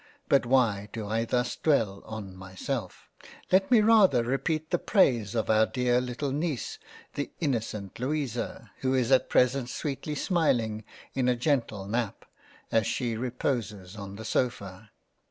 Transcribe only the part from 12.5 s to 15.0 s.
as she re poses on the sofa.